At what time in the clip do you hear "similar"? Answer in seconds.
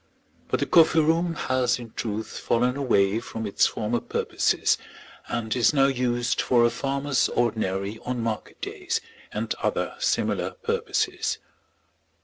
9.99-10.53